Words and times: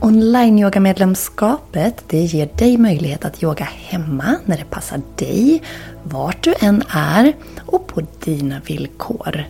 Online-yogamedlemskapet 0.00 2.04
det 2.06 2.20
ger 2.20 2.48
dig 2.58 2.78
möjlighet 2.78 3.24
att 3.24 3.42
yoga 3.42 3.64
hemma 3.64 4.36
när 4.44 4.58
det 4.58 4.70
passar 4.70 5.00
dig, 5.16 5.62
vart 6.02 6.42
du 6.42 6.54
än 6.60 6.82
är 6.88 7.32
och 7.66 7.86
på 7.86 8.00
dina 8.24 8.60
villkor. 8.66 9.44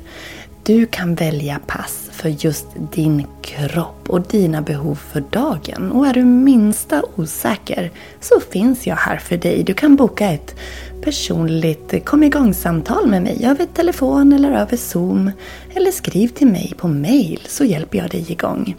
Du 0.62 0.86
kan 0.86 1.14
välja 1.14 1.60
pass 1.66 2.08
för 2.12 2.28
just 2.28 2.66
din 2.92 3.26
kropp 3.42 4.10
och 4.10 4.22
dina 4.22 4.62
behov 4.62 4.94
för 4.94 5.24
dagen. 5.30 5.92
Och 5.92 6.06
är 6.06 6.14
du 6.14 6.24
minsta 6.24 7.02
osäker 7.16 7.90
så 8.20 8.40
finns 8.40 8.86
jag 8.86 8.96
här 8.96 9.16
för 9.16 9.36
dig. 9.36 9.62
Du 9.62 9.74
kan 9.74 9.96
boka 9.96 10.30
ett 10.30 10.56
personligt 11.04 12.04
kom 12.04 12.22
igång-samtal 12.22 13.06
med 13.06 13.22
mig 13.22 13.44
över 13.44 13.66
telefon 13.66 14.32
eller 14.32 14.50
över 14.52 14.76
Zoom. 14.76 15.30
Eller 15.74 15.90
skriv 15.90 16.28
till 16.28 16.46
mig 16.46 16.72
på 16.76 16.88
mail 16.88 17.40
så 17.48 17.64
hjälper 17.64 17.98
jag 17.98 18.10
dig 18.10 18.32
igång. 18.32 18.76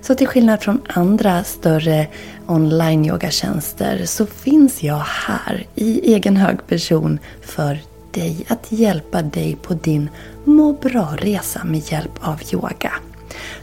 Så 0.00 0.14
till 0.14 0.26
skillnad 0.26 0.62
från 0.62 0.80
andra 0.86 1.44
större 1.44 2.06
online-yogatjänster 2.46 4.06
så 4.06 4.26
finns 4.26 4.82
jag 4.82 5.02
här 5.06 5.66
i 5.74 6.14
egen 6.14 6.36
hög 6.36 6.66
person 6.66 7.18
för 7.42 7.78
dig 8.10 8.46
att 8.48 8.72
hjälpa 8.72 9.22
dig 9.22 9.56
på 9.62 9.74
din 9.74 10.10
må 10.44 10.72
bra-resa 10.72 11.64
med 11.64 11.92
hjälp 11.92 12.18
av 12.20 12.40
yoga. 12.52 12.92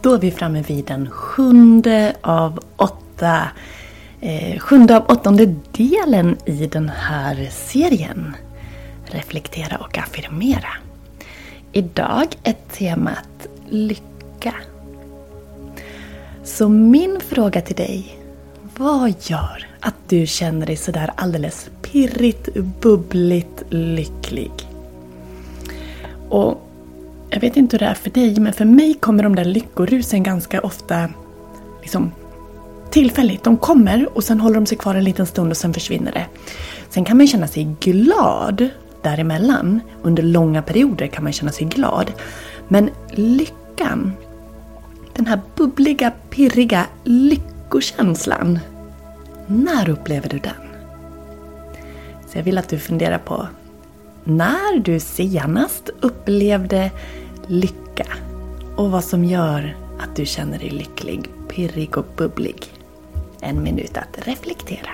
Då 0.00 0.14
är 0.14 0.18
vi 0.18 0.30
framme 0.30 0.62
vid 0.62 0.84
den 0.84 1.10
sjunde 1.10 2.16
av 2.20 2.60
åtta 2.76 3.42
eh, 4.20 4.58
sjunde 4.58 4.96
av 4.96 5.04
åttonde 5.08 5.54
delen 5.72 6.36
i 6.44 6.66
den 6.66 6.88
här 6.88 7.48
serien. 7.50 8.36
Reflektera 9.04 9.76
och 9.76 9.98
affirmera. 9.98 10.70
Idag 11.72 12.26
är 12.42 12.54
temat 12.72 13.46
lycka. 13.68 14.54
Så 16.44 16.68
min 16.68 17.20
fråga 17.28 17.60
till 17.60 17.76
dig. 17.76 18.18
Vad 18.76 19.14
gör 19.20 19.66
att 19.80 19.94
du 20.08 20.26
känner 20.26 20.66
dig 20.66 20.76
sådär 20.76 21.10
alldeles 21.14 21.70
pirrigt, 21.82 22.48
bubbligt 22.54 23.62
lycklig? 23.70 24.52
Och 26.28 26.67
jag 27.38 27.40
vet 27.40 27.56
inte 27.56 27.76
hur 27.76 27.78
det 27.78 27.86
är 27.86 27.94
för 27.94 28.10
dig, 28.10 28.40
men 28.40 28.52
för 28.52 28.64
mig 28.64 28.94
kommer 28.94 29.22
de 29.22 29.36
där 29.36 29.44
lyckorusen 29.44 30.22
ganska 30.22 30.60
ofta 30.60 31.08
liksom 31.80 32.12
tillfälligt. 32.90 33.44
De 33.44 33.56
kommer 33.56 34.16
och 34.16 34.24
sen 34.24 34.40
håller 34.40 34.54
de 34.54 34.66
sig 34.66 34.78
kvar 34.78 34.94
en 34.94 35.04
liten 35.04 35.26
stund 35.26 35.50
och 35.50 35.56
sen 35.56 35.74
försvinner 35.74 36.12
det. 36.12 36.26
Sen 36.90 37.04
kan 37.04 37.16
man 37.16 37.26
känna 37.26 37.46
sig 37.46 37.76
glad 37.80 38.68
däremellan. 39.02 39.80
Under 40.02 40.22
långa 40.22 40.62
perioder 40.62 41.06
kan 41.06 41.24
man 41.24 41.32
känna 41.32 41.52
sig 41.52 41.66
glad. 41.66 42.12
Men 42.68 42.90
lyckan, 43.10 44.12
den 45.16 45.26
här 45.26 45.40
bubbliga, 45.56 46.12
pirriga 46.30 46.86
lyckokänslan. 47.04 48.58
När 49.46 49.88
upplever 49.88 50.28
du 50.28 50.38
den? 50.38 50.68
Så 52.26 52.38
jag 52.38 52.42
vill 52.42 52.58
att 52.58 52.68
du 52.68 52.78
funderar 52.78 53.18
på 53.18 53.48
när 54.28 54.78
du 54.80 55.00
senast 55.00 55.90
upplevde 56.00 56.90
lycka 57.48 58.06
och 58.76 58.90
vad 58.90 59.04
som 59.04 59.24
gör 59.24 59.76
att 59.98 60.16
du 60.16 60.26
känner 60.26 60.58
dig 60.58 60.70
lycklig, 60.70 61.30
pirrig 61.48 61.98
och 61.98 62.06
bubblig. 62.16 62.66
En 63.40 63.62
minut 63.62 63.96
att 63.96 64.26
reflektera. 64.26 64.90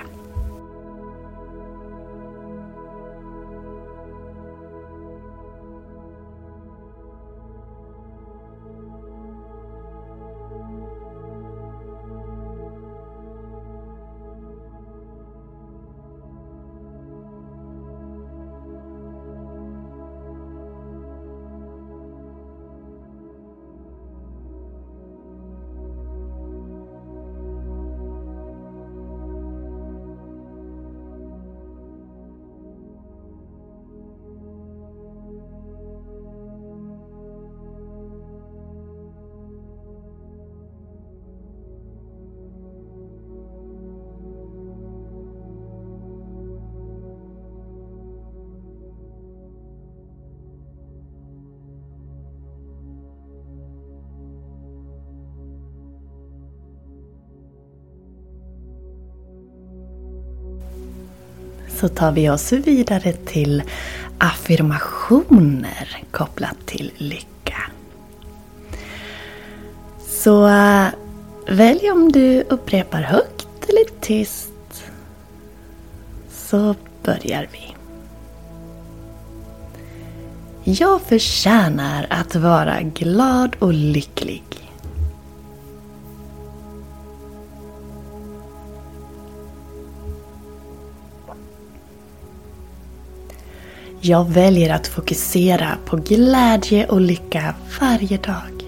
Så 61.85 61.89
tar 61.89 62.11
vi 62.11 62.29
oss 62.29 62.51
vidare 62.51 63.13
till 63.13 63.63
affirmationer 64.17 66.03
kopplat 66.11 66.57
till 66.65 66.91
lycka. 66.97 67.57
Så 70.07 70.47
äh, 70.47 70.87
välj 71.47 71.91
om 71.91 72.11
du 72.11 72.41
upprepar 72.41 73.01
högt 73.01 73.69
eller 73.69 74.01
tyst. 74.01 74.83
Så 76.31 76.75
börjar 77.03 77.47
vi. 77.51 77.75
Jag 80.63 81.01
förtjänar 81.01 82.07
att 82.09 82.35
vara 82.35 82.81
glad 82.81 83.55
och 83.59 83.73
lycklig. 83.73 84.44
Jag 94.07 94.29
väljer 94.29 94.73
att 94.73 94.87
fokusera 94.87 95.77
på 95.85 95.97
glädje 95.97 96.87
och 96.87 97.01
lycka 97.01 97.55
varje 97.79 98.17
dag. 98.17 98.63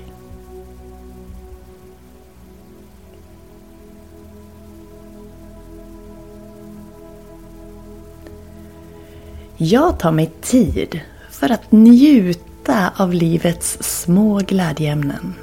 Jag 9.57 9.99
tar 9.99 10.11
mig 10.11 10.31
tid 10.41 10.99
för 11.31 11.51
att 11.51 11.71
njuta 11.71 12.93
av 12.97 13.13
livets 13.13 13.77
små 13.81 14.37
glädjeämnen. 14.37 15.33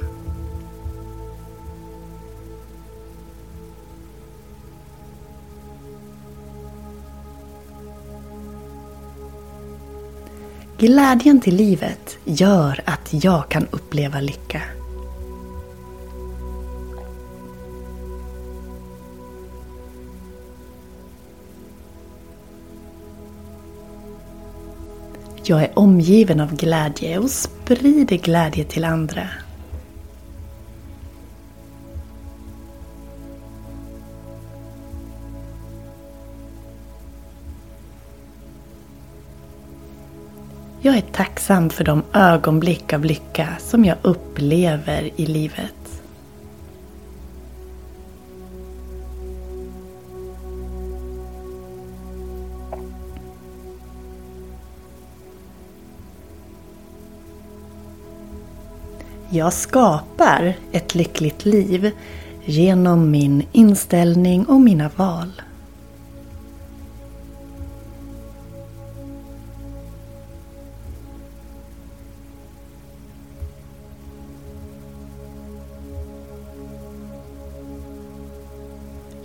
Glädjen 10.85 11.41
till 11.41 11.55
livet 11.55 12.17
gör 12.23 12.81
att 12.85 13.23
jag 13.23 13.49
kan 13.49 13.67
uppleva 13.71 14.19
lycka. 14.19 14.61
Jag 25.43 25.63
är 25.63 25.79
omgiven 25.79 26.39
av 26.39 26.55
glädje 26.55 27.17
och 27.17 27.29
sprider 27.29 28.17
glädje 28.17 28.63
till 28.63 28.85
andra. 28.85 29.27
Jag 40.85 40.97
är 40.97 41.01
tacksam 41.01 41.69
för 41.69 41.83
de 41.83 42.03
ögonblick 42.13 42.93
av 42.93 43.05
lycka 43.05 43.47
som 43.59 43.85
jag 43.85 43.97
upplever 44.01 45.09
i 45.15 45.25
livet. 45.25 46.01
Jag 59.29 59.53
skapar 59.53 60.53
ett 60.71 60.95
lyckligt 60.95 61.45
liv 61.45 61.91
genom 62.45 63.11
min 63.11 63.43
inställning 63.51 64.45
och 64.45 64.61
mina 64.61 64.89
val. 64.95 65.41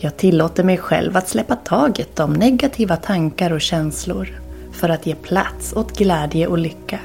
Jag 0.03 0.17
tillåter 0.17 0.65
mig 0.65 0.77
själv 0.77 1.17
att 1.17 1.29
släppa 1.29 1.57
taget 1.57 2.21
om 2.21 2.33
negativa 2.33 2.97
tankar 2.97 3.53
och 3.53 3.61
känslor 3.61 4.41
för 4.73 4.89
att 4.89 5.07
ge 5.07 5.15
plats 5.15 5.73
åt 5.73 5.99
glädje 5.99 6.47
och 6.47 6.59
lycka. 6.59 7.01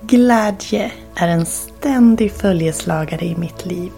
Glädje 0.00 0.92
är 1.14 1.28
en 1.28 1.46
ständig 1.46 2.32
följeslagare 2.32 3.24
i 3.24 3.36
mitt 3.36 3.66
liv. 3.66 3.92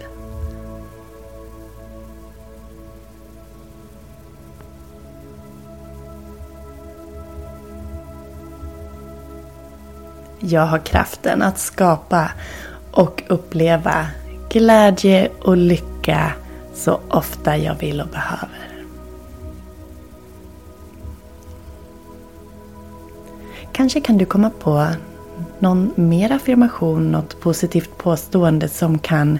Jag 10.49 10.65
har 10.65 10.79
kraften 10.79 11.41
att 11.41 11.59
skapa 11.59 12.31
och 12.91 13.23
uppleva 13.27 14.07
glädje 14.49 15.29
och 15.41 15.57
lycka 15.57 16.33
så 16.73 16.99
ofta 17.09 17.57
jag 17.57 17.75
vill 17.75 18.01
och 18.01 18.07
behöver. 18.07 18.85
Kanske 23.71 24.01
kan 24.01 24.17
du 24.17 24.25
komma 24.25 24.49
på 24.49 24.87
någon 25.59 25.91
mer 25.95 26.31
affirmation, 26.31 27.11
något 27.11 27.41
positivt 27.41 27.97
påstående 27.97 28.69
som 28.69 28.99
kan 28.99 29.39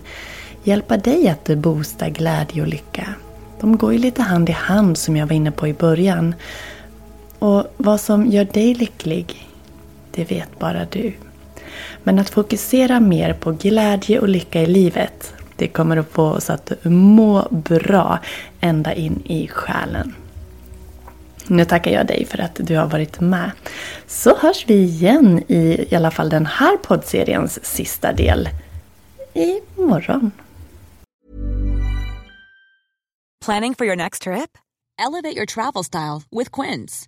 hjälpa 0.64 0.98
dig 0.98 1.30
att 1.30 1.58
boosta 1.58 2.10
glädje 2.10 2.62
och 2.62 2.68
lycka. 2.68 3.14
De 3.60 3.78
går 3.78 3.94
ju 3.94 4.00
lite 4.00 4.22
hand 4.22 4.50
i 4.50 4.54
hand 4.54 4.98
som 4.98 5.18
jag 5.18 5.28
var 5.28 5.36
inne 5.36 5.52
på 5.52 5.68
i 5.68 5.74
början. 5.74 6.36
Och 7.40 7.64
vad 7.78 8.02
som 8.02 8.26
gör 8.26 8.46
dig 8.46 8.74
lycklig, 8.74 9.47
det 10.18 10.32
vet 10.32 10.60
bara 10.60 10.86
du. 10.86 11.14
Men 12.04 12.20
att 12.20 12.30
fokusera 12.30 13.00
mer 13.00 13.34
på 13.34 13.52
glädje 13.52 14.20
och 14.20 14.30
lycka 14.30 14.62
i 14.62 14.66
livet, 14.66 15.34
det 15.56 15.68
kommer 15.68 15.98
att 15.98 16.12
få 16.12 16.24
oss 16.24 16.50
att 16.50 16.72
må 16.84 17.48
bra 17.52 18.20
ända 18.62 18.94
in 18.94 19.22
i 19.26 19.48
själen. 19.48 20.16
Nu 21.48 21.66
tackar 21.66 21.92
jag 21.92 22.08
dig 22.08 22.26
för 22.26 22.42
att 22.42 22.56
du 22.56 22.78
har 22.78 22.88
varit 22.88 23.20
med. 23.20 23.52
Så 24.08 24.38
hörs 24.38 24.66
vi 24.68 24.74
igen 24.74 25.44
i 25.48 25.88
i 25.90 25.96
alla 25.96 26.12
fall 26.12 26.30
den 26.30 26.46
här 26.46 26.78
poddseriens 26.78 27.66
sista 27.66 28.14
del 28.14 28.50
i 29.34 29.62
morgon. 29.76 30.32
Planning 33.46 33.76
for 33.76 33.86
your 33.86 33.96
next 33.96 34.24
trip? 34.24 34.58
Elevate 35.00 35.36
your 35.38 35.46
travel 35.46 35.84
style 35.84 36.24
with 36.32 36.62
Quince. 36.62 37.08